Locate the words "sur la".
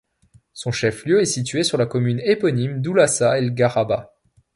1.63-1.85